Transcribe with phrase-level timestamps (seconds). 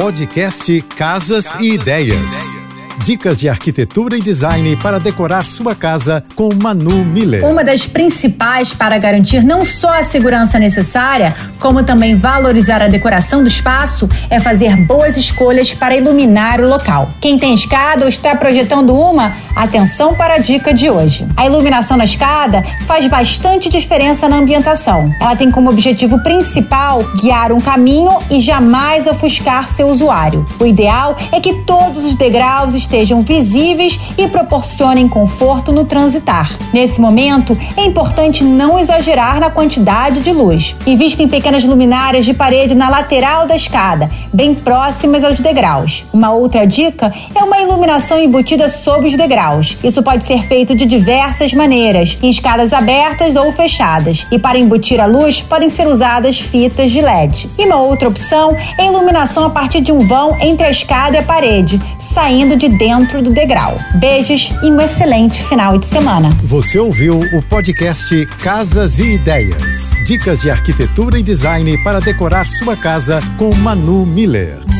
[0.00, 2.48] Podcast Casas e Ideias.
[3.04, 7.44] Dicas de arquitetura e design para decorar sua casa com Manu Miller.
[7.44, 13.42] Uma das principais para garantir não só a segurança necessária, como também valorizar a decoração
[13.42, 17.10] do espaço, é fazer boas escolhas para iluminar o local.
[17.20, 21.26] Quem tem escada ou está projetando uma, atenção para a dica de hoje.
[21.36, 25.12] A iluminação na escada faz bastante diferença na ambientação.
[25.20, 30.46] Ela tem como objetivo principal guiar um caminho e jamais ofuscar seu usuário.
[30.60, 36.52] O ideal é que todos os degraus estejam visíveis e proporcionem conforto no transitar.
[36.72, 40.76] Nesse momento, é importante não exagerar na quantidade de luz.
[40.86, 46.04] Investem pequenas luminárias de parede na lateral da escada, bem próximas aos degraus.
[46.12, 49.47] Uma outra dica é uma iluminação embutida sob os degraus.
[49.82, 54.26] Isso pode ser feito de diversas maneiras, em escadas abertas ou fechadas.
[54.30, 57.48] E para embutir a luz, podem ser usadas fitas de LED.
[57.58, 61.20] E uma outra opção é iluminação a partir de um vão entre a escada e
[61.20, 63.78] a parede, saindo de dentro do degrau.
[63.94, 66.28] Beijos e um excelente final de semana.
[66.44, 69.98] Você ouviu o podcast Casas e Ideias.
[70.04, 74.77] Dicas de arquitetura e design para decorar sua casa com Manu Miller.